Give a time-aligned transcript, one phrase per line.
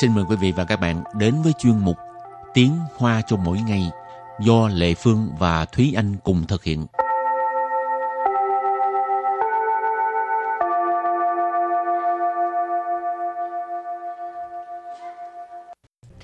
[0.00, 1.96] xin mời quý vị và các bạn đến với chuyên mục
[2.54, 3.90] Tiếng Hoa cho mỗi ngày
[4.40, 6.86] do Lệ Phương và Thúy Anh cùng thực hiện.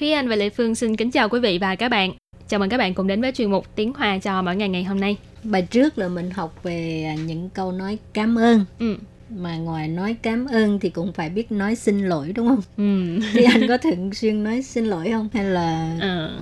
[0.01, 2.13] Thúy Anh và Lệ Phương xin kính chào quý vị và các bạn.
[2.49, 4.85] Chào mừng các bạn cùng đến với chuyên mục Tiếng Hoa cho mỗi ngày ngày
[4.85, 5.17] hôm nay.
[5.45, 8.65] Bài trước là mình học về những câu nói cảm ơn.
[8.79, 8.97] Ừ.
[9.37, 12.61] Mà ngoài nói cảm ơn thì cũng phải biết nói xin lỗi đúng không?
[12.77, 13.19] Ừ.
[13.33, 15.29] Thì anh có thường xuyên nói xin lỗi không?
[15.35, 16.41] Hay là Ờ,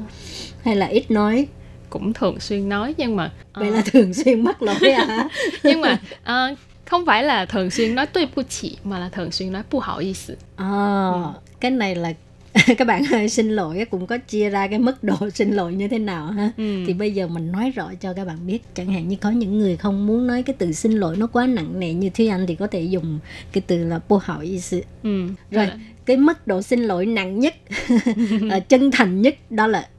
[0.65, 1.47] hay là ít nói?
[1.91, 5.29] cũng thường xuyên nói nhưng mà ờ, Vậy là thường xuyên mắc lỗi à?
[5.63, 9.31] nhưng mà ờ, không phải là thường xuyên nói tôi bu chỉ mà là thường
[9.31, 10.37] xuyên nói bu hảo ý sự.
[10.57, 12.13] Ờ, cái này là
[12.78, 15.74] các bạn ơi xin lỗi á, cũng có chia ra cái mức độ xin lỗi
[15.74, 16.84] như thế nào ha Ừ.
[16.88, 19.58] thì bây giờ mình nói rõ cho các bạn biết chẳng hạn như có những
[19.58, 22.48] người không muốn nói cái từ xin lỗi nó quá nặng nề như Thúy Anh
[22.48, 23.20] thì có thể dùng
[23.52, 25.28] cái từ là bô hỏi ý sự Ừ.
[25.52, 25.68] rồi
[26.06, 27.56] cái mức độ xin lỗi nặng nhất
[28.52, 29.90] ờ, chân thành nhất đó là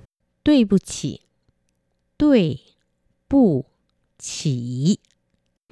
[0.45, 1.21] 对不起，
[2.17, 2.61] 对
[3.29, 3.65] 不
[4.19, 4.99] 起，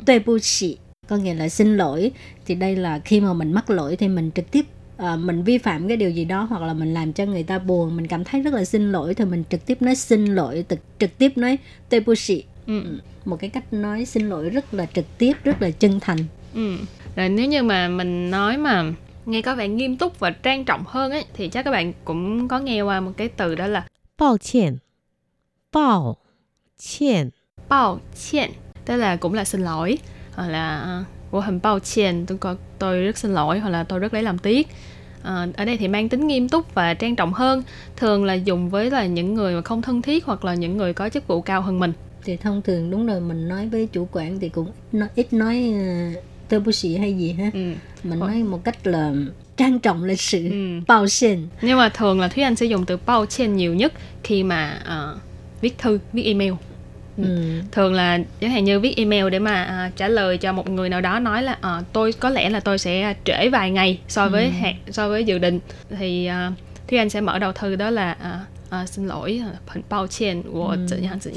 [0.05, 0.77] tuệ bu chỉ
[1.09, 2.11] có nghĩa là xin lỗi
[2.47, 4.67] thì đây là khi mà mình mắc lỗi thì mình trực tiếp
[4.99, 7.59] ờ, mình vi phạm cái điều gì đó hoặc là mình làm cho người ta
[7.59, 10.65] buồn mình cảm thấy rất là xin lỗi thì mình trực tiếp nói xin lỗi
[10.69, 12.83] trực, trực tiếp nói tuệ bu chỉ Ừ.
[13.25, 16.19] một cái cách nói xin lỗi rất là trực tiếp rất là chân thành
[16.55, 16.77] Ừ.
[17.17, 18.93] Rồi nếu như mà mình nói mà
[19.27, 22.49] nghe có vẻ nghiêm túc và trang trọng hơn ấy thì chắc các bạn cũng
[22.49, 23.87] có nghe qua một cái từ đó là
[24.19, 24.79] 抱歉，
[25.73, 26.17] 抱
[26.79, 27.31] 歉，
[27.69, 28.51] bao qian
[28.85, 29.99] tức là cũng là xin lỗi
[30.35, 33.84] hoặc là ờ, của hình bao qian tôi có tôi rất xin lỗi hoặc là
[33.84, 34.68] tôi rất lấy làm tiếc.
[35.24, 37.64] Ờ, ở đây thì mang tính nghiêm túc và trang trọng hơn
[37.98, 40.94] thường là dùng với là những người mà không thân thiết hoặc là những người
[40.94, 41.94] có chức vụ cao hơn mình.
[42.24, 45.34] Thì thông thường đúng rồi mình nói với chủ quản thì cũng ít nói, ít
[45.34, 45.74] nói
[46.18, 47.74] uh, tuệ bu chỉ hay gì ha ừ.
[48.04, 49.14] mình nói một cách là
[49.58, 50.80] trang trọng lịch sự Ừ.
[50.88, 53.94] bao xin nhưng mà thường là thúy anh sẽ dùng từ bao qian nhiều nhất
[54.24, 55.18] khi mà ờ,
[55.62, 56.54] viết thư viết email
[57.24, 57.62] Ừ.
[57.72, 60.90] thường là chẳng hạn như viết email để mà à, trả lời cho một người
[60.90, 64.30] nào đó nói là à, tôi có lẽ là tôi sẽ trễ vài ngày so
[64.30, 64.52] với ừ.
[64.60, 65.60] hạn so với dự định
[65.98, 66.52] thì à,
[66.88, 70.08] Thúy Anh sẽ mở đầu thư đó là à, à, xin lỗi ờ, phần bao
[70.08, 70.86] chen của ừ.
[70.90, 71.32] tự nhang tự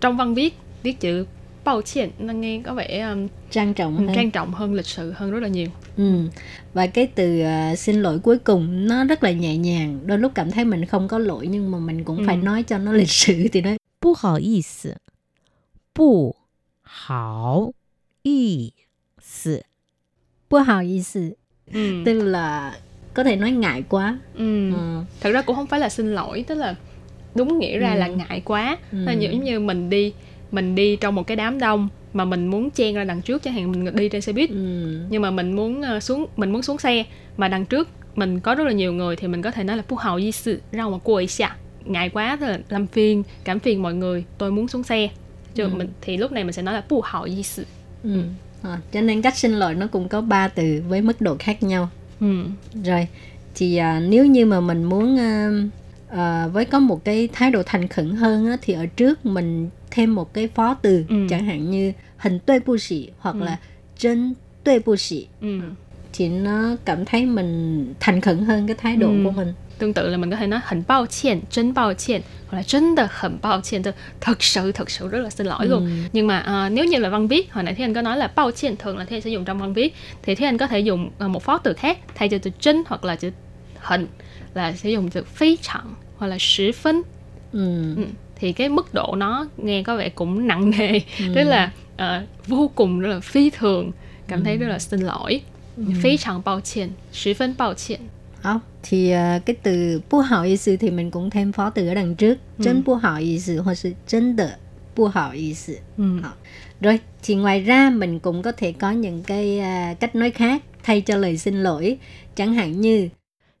[0.00, 1.26] trong văn viết viết chữ
[1.64, 4.16] bao chen nó nghe có vẻ um, trang trọng um, hơn.
[4.16, 6.28] trang trọng hơn lịch sự hơn rất là nhiều ừ.
[6.74, 10.32] và cái từ uh, xin lỗi cuối cùng nó rất là nhẹ nhàng đôi lúc
[10.34, 12.24] cảm thấy mình không có lỗi nhưng mà mình cũng ừ.
[12.26, 13.70] phải nói cho nó lịch sự thì nó
[14.01, 14.97] 不好意思，
[15.93, 16.35] 不
[16.81, 17.71] 好
[18.23, 18.73] 意
[19.21, 19.63] 思，
[20.49, 21.35] 不好意思
[21.73, 22.03] ừ.
[22.05, 22.77] tức là
[23.13, 24.71] có thể nói ngại quá Ừ.
[24.73, 25.03] ừ.
[25.21, 26.75] thật ra cũng không phải là xin lỗi tức là
[27.35, 27.97] đúng nghĩa ra Ừ.
[27.99, 28.97] là ngại quá Ừ.
[29.05, 30.13] là giống như mình đi
[30.51, 33.53] mình đi trong một cái đám đông mà mình muốn chen ra đằng trước chẳng
[33.53, 34.55] hạn mình đi trên xe buýt Ừ.
[35.09, 37.03] nhưng mà mình muốn ờ, xuống mình muốn xuống xe
[37.37, 39.83] mà đằng trước mình có rất là nhiều người thì mình có thể nói là
[39.87, 43.58] phú hậu di sự ra mà cô ấy xạ ngại quá là làm phiền cảm
[43.60, 45.08] phiền mọi người tôi muốn xuống xe
[45.54, 45.68] chứ Ừ.
[45.74, 47.66] mình thì lúc này mình sẽ nói là phú hậu di sự
[48.04, 48.22] Ừ.
[48.62, 51.62] Ờ, cho nên cách xin lỗi nó cũng có ba từ với mức độ khác
[51.62, 51.88] nhau
[52.20, 52.44] ừ.
[52.84, 53.06] rồi
[53.54, 55.50] thì à, nếu như mà mình muốn à,
[56.08, 59.68] à, với có một cái thái độ thành khẩn hơn á, thì ở trước mình
[59.90, 61.26] thêm một cái phó từ Ừ.
[61.30, 63.58] chẳng hạn như hình tuệ bu xỉ hoặc là
[63.98, 64.34] chân
[64.64, 65.58] tuệ bu xỉ Ừ.
[66.12, 69.20] thì nó cảm thấy mình thành khẩn hơn cái thái độ Ừ.
[69.24, 74.89] của mình tương tự là mình có thể nói 很抱歉真抱歉hoặc là 真的很抱歉tức thật sự thật
[74.89, 75.91] sự rất là xin lỗi luôn Ừ.
[76.13, 78.31] nhưng mà à, nếu như là văn viết hồi nãy Thúy Anh có nói là
[78.35, 80.67] bao chuyện thường là Thúy Anh sẽ dùng trong văn viết thì Thúy Anh có
[80.67, 83.31] thể dùng à, một phó từ khác thay cho từ chân hoặc là chữ
[83.79, 84.07] hận
[84.53, 87.01] là sẽ dùng từ phi trọng hoặc là十分
[87.53, 87.95] ừ.
[87.95, 88.03] ừ.
[88.35, 90.99] thì cái mức độ nó nghe có vẻ cũng nặng nề
[91.35, 93.91] tức là ờ, vô cùng rất là phi thường
[94.27, 95.41] cảm thấy rất là xin lỗi
[96.01, 97.99] phi trọng bao chuyện 十分抱歉
[98.44, 98.60] đó.
[98.82, 102.14] thì uh, cái từ bu hảo ý thì mình cũng thêm phó từ ở đằng
[102.14, 102.38] trước.
[102.58, 102.64] Ừ.
[102.64, 104.56] Chân bu hảo ý hoặc là chân đỡ
[104.96, 105.54] bu hảo ý
[105.96, 106.04] ừ.
[106.22, 106.32] Ờ.
[106.80, 110.62] Rồi thì ngoài ra mình cũng có thể có những cái uh, cách nói khác
[110.82, 111.98] thay cho lời xin lỗi.
[112.34, 113.08] Chẳng hạn như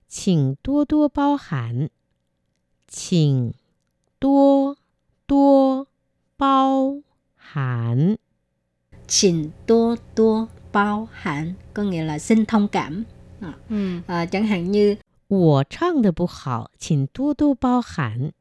[0.08, 1.86] Chỉnh đua đua bao hẳn.
[2.90, 3.52] Chỉnh
[4.20, 4.74] đua
[5.28, 5.84] đua
[6.38, 7.00] bao
[7.36, 8.16] hẳn.
[9.08, 13.04] Chỉnh đua đua bao hẳn Có nghĩa là xin thông cảm.
[13.41, 13.53] Ờ.
[13.69, 13.99] Ừ.
[14.07, 14.95] À, chẳng hạn như
[15.27, 18.31] 我唱的不好，请多多包涵。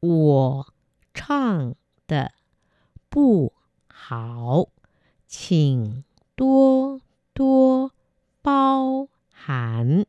[0.00, 0.66] 我
[1.12, 1.74] 唱
[2.06, 2.32] 的
[3.10, 3.52] 不
[3.86, 4.68] 好，
[5.28, 6.04] 请
[6.34, 7.00] 多
[7.34, 7.90] 多
[8.42, 10.06] 包涵。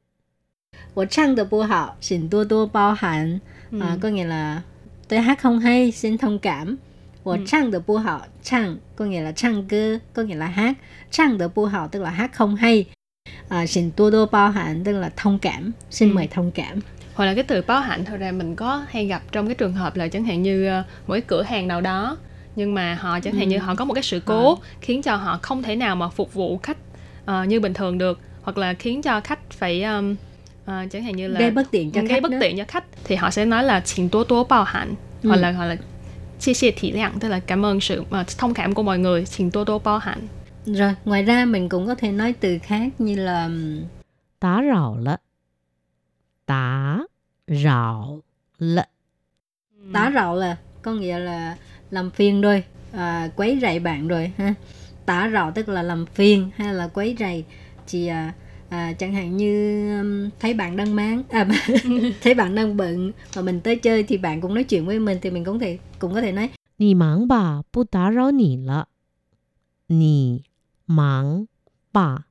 [0.93, 3.39] 我唱的不好, xin tố tố bao hạn.
[3.71, 3.79] Ừ.
[3.81, 4.61] À, có nghĩa là
[5.07, 6.77] tôi hát không hay, xin thông cảm.
[7.23, 7.43] 我 Ừ.
[7.45, 10.75] 唱的不好,唱có nghĩa là 唱歌, có nghĩa là hát.
[11.11, 12.85] 唱的不好 tức là hát không hay.
[13.48, 16.14] à, xin tua tua bao hạn tức là thông cảm xin Ừ.
[16.14, 16.80] mời thông cảm
[17.14, 19.72] hoặc là cái từ báo hạnh thật ra mình có hay gặp trong cái trường
[19.72, 22.16] hợp là chẳng hạn như ờ, cái cửa hàng nào đó
[22.56, 23.50] nhưng mà họ chẳng hạn Ừ.
[23.50, 26.34] như họ có một cái sự cố khiến cho họ không thể nào mà phục
[26.34, 26.76] vụ khách
[27.24, 30.16] ờ, như bình thường được hoặc là khiến cho khách phải um,
[30.66, 32.38] ờ, chẳng hạn như là gây bất tiện cho gây khách bất đó.
[32.40, 35.28] tiện cho khách thì họ sẽ nói là xin tố tố bao hạnh Ừ.
[35.28, 35.76] hoặc là hoặc là
[36.40, 39.24] chia sẻ thị lặng tức là cảm ơn sự ờ, thông cảm của mọi người
[39.24, 40.20] xin tố tố bao hạnh
[40.65, 43.83] rồi ngoài ra mình cũng có thể nói từ khác như là ừm,
[44.39, 45.19] 打扰了，
[46.45, 47.05] 打
[47.45, 48.21] 扰
[48.57, 48.87] 了，
[49.93, 51.57] tá rạo là có nghĩa là
[51.91, 54.53] làm phiền rồi à, quấy rầy bạn rồi ha
[55.05, 57.45] tả rạo tức là làm phiền hay là quấy rầy
[57.87, 58.33] thì à,
[58.69, 59.53] à, chẳng hạn như
[59.99, 61.47] um, thấy bạn đang máng à,
[62.21, 65.17] thấy bạn đang bận mà mình tới chơi thì bạn cũng nói chuyện với mình
[65.21, 68.87] thì mình cũng thể cũng có thể nói 你忙吧，不打扰你了。
[69.87, 70.43] 你
[70.85, 71.47] 忙
[71.91, 72.25] 吧，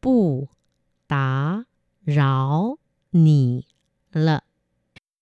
[0.00, 0.48] 不
[1.06, 1.64] 打
[2.04, 2.76] 扰
[3.10, 3.64] 你
[4.12, 4.42] 了。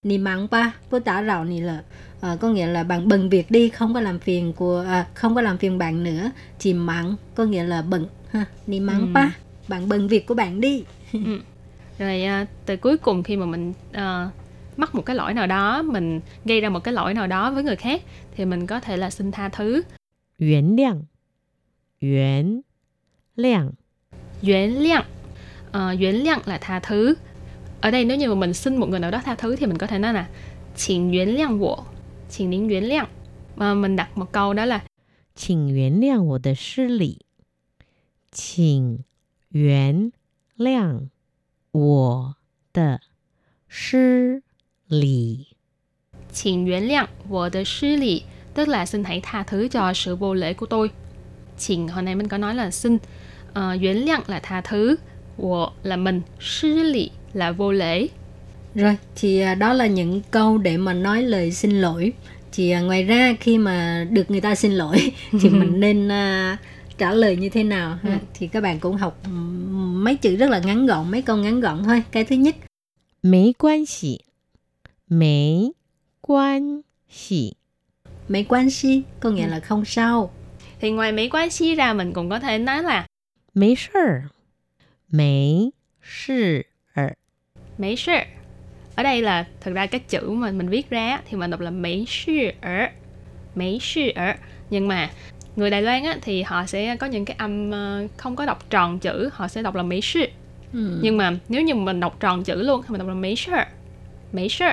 [0.03, 1.83] Nì mặn pa, bố tả rạo nì là
[2.21, 5.35] à, có nghĩa là bạn bận việc đi, không có làm phiền của à, không
[5.35, 6.31] có làm phiền bạn nữa.
[6.59, 8.45] Thì mặn có nghĩa là bận ha.
[8.67, 9.07] Nì mặn Ừ.
[9.15, 9.31] pa,
[9.69, 10.85] bạn bận việc của bạn đi.
[11.99, 14.31] rồi à, từ cuối cùng khi mà mình à,
[14.77, 17.65] mắc một cái lỗi nào đó mình gây ra một cái lỗi nào đó với
[17.65, 18.03] người khác
[18.37, 19.83] thì mình có thể là xin tha thứ
[22.01, 22.63] 原
[23.37, 23.71] 谅，
[24.43, 25.05] 原谅， Yuán liang
[25.73, 27.15] Ờ, Yuán liang là tha thứ
[27.81, 29.79] Ở đây nếu như mà mình xin một người nào đó tha thứ Thì mình
[29.79, 30.29] có thể nói là
[30.77, 31.87] 请原谅我
[32.29, 33.07] 请您原谅
[33.57, 34.85] Ờ, Mình đặt một câu đó là
[35.35, 37.19] 请原谅我的失礼，
[38.31, 39.05] 请
[39.51, 40.13] 原
[40.57, 41.09] 谅
[41.73, 42.35] 我
[42.73, 43.01] 的
[43.69, 44.43] 失
[44.87, 45.49] 礼。
[46.33, 48.23] 请原谅我的失礼
[48.55, 50.91] Tức là xin hãy tha thứ cho sự vô lễ của tôi
[51.60, 52.98] chỉnh hồi nãy mình có nói là xin
[53.54, 54.96] ờ, uh, duyên là tha thứ
[55.84, 58.08] là mình sư lị là vô lễ.
[58.76, 62.14] Rồi thì à, đó là những câu để mà nói lời xin lỗi.
[62.52, 65.12] Thì à, ngoài ra khi mà được người ta xin lỗi
[65.42, 66.60] thì mình nên uh,
[66.98, 68.10] trả lời như thế nào ha?
[68.10, 68.18] Ừ.
[68.34, 69.22] Thì các bạn cũng học
[69.94, 72.04] mấy chữ rất là ngắn gọn mấy câu ngắn gọn thôi.
[72.12, 72.56] Cái thứ nhất.
[73.24, 74.20] Mấy quan xỉ
[75.10, 75.74] mấy
[76.22, 77.54] quan xỉ
[78.30, 80.32] mấy quan xỉ có nghĩa là không sao
[80.81, 83.07] Thì ngoài mấy quan xí ra mình cũng có thể nói là
[83.53, 84.31] 没事儿，
[85.09, 87.15] 没事儿，
[87.79, 88.13] mấy sự
[88.97, 91.61] ở đây là thực ra cái chữ mà mình viết ra á, thì mình đọc
[91.61, 92.87] là mấy sự ở
[93.55, 94.35] mấy sự ở
[94.71, 95.11] nhưng mà
[95.57, 98.71] người Đài Loan á, thì họ sẽ có những cái âm ờ, không có đọc
[98.71, 100.27] tròn chữ họ sẽ đọc là mấy sự
[100.73, 101.01] Ừm.
[101.03, 103.53] nhưng mà nếu như mình đọc tròn chữ luôn thì mình đọc là mấy sự
[104.33, 104.71] mấy sự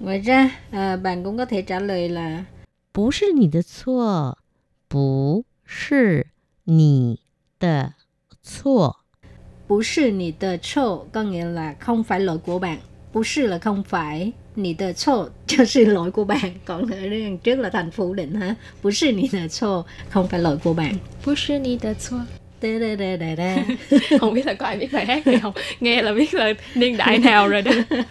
[0.00, 2.44] Ngoài ra à, bạn cũng có thể trả lời là
[2.92, 4.38] 不是你的错，
[4.90, 6.26] 不是
[6.64, 7.18] 你
[7.58, 7.94] 的
[8.42, 8.96] 错，
[9.68, 12.78] bú sư nì tờ chô có nghĩa là không phải lỗi của bạn.
[13.12, 16.54] Bú sư là không phải, nì tờ chô cho sự lỗi của bạn.
[16.64, 18.54] Còn ở đằng trước là thành phủ định ha.
[18.82, 20.98] Bú sư nì tờ chô không phải lỗi của bạn.
[21.22, 22.20] 不是你的错
[22.62, 23.56] Đê đê đê đê đê.
[24.20, 26.96] không biết là có ai biết bài hát này không nghe là biết là niên
[26.96, 27.72] đại nào rồi đó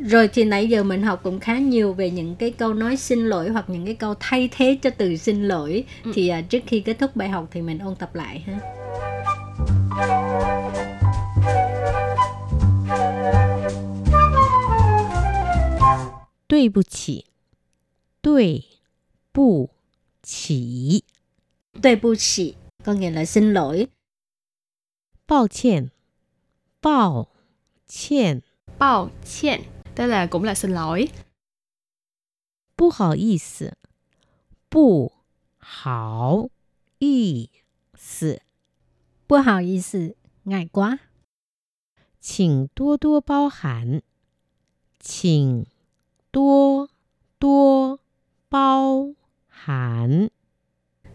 [0.00, 3.26] Rồi thì nãy giờ mình học cũng khá nhiều về những cái câu nói xin
[3.26, 5.84] lỗi hoặc những cái câu thay thế cho từ xin lỗi.
[6.14, 8.58] Thì à, trước khi kết thúc bài học thì mình ôn tập lại ha.
[16.46, 17.26] 对不起，
[18.20, 18.64] 对
[19.32, 19.70] 不
[20.22, 21.04] 起，
[21.82, 22.54] Tuệ bu chỉ
[22.84, 23.88] có nghĩa là xin lỗi.
[25.26, 25.90] 抱歉，
[26.80, 27.28] 抱
[27.86, 28.42] 歉，
[28.78, 29.62] bao歉
[29.94, 31.08] tức là cũng là xin lỗi
[32.76, 33.76] 不好意思，
[34.68, 35.12] 不
[35.58, 36.48] 好
[36.98, 37.50] 意
[37.96, 38.40] 思，
[39.26, 40.14] Bu hào ý sự,
[40.44, 40.98] ngại quá.
[42.20, 44.02] 请多多包涵，
[45.00, 45.66] 请
[46.30, 46.88] 多
[47.38, 48.00] 多
[48.50, 49.14] 包
[49.48, 50.30] 涵。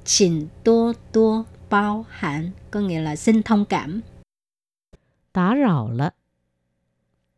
[0.04, 4.00] chỉnh tua tua bao hẳn có nghĩa là xin thông cảm.
[5.32, 6.10] Tá rào lợ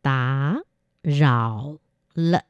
[0.01, 0.55] Tá
[1.03, 1.77] rào
[2.15, 2.21] ừ.
[2.21, 2.41] lợ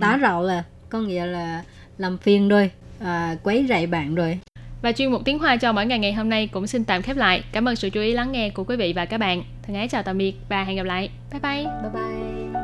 [0.00, 1.64] Tá rào là có nghĩa là
[1.98, 2.70] làm phiền rồi,
[3.00, 4.38] à, quấy rầy bạn rồi.
[4.82, 7.16] Và chuyên mục tiếng Hoa cho mỗi ngày ngày hôm nay cũng xin tạm khép
[7.16, 7.44] lại.
[7.52, 9.42] Cảm ơn sự chú ý lắng nghe của quý vị và các bạn.
[9.62, 11.10] Thân ái chào tạm biệt và hẹn gặp lại.
[11.30, 11.64] Bye bye.
[11.64, 12.57] Bye bye.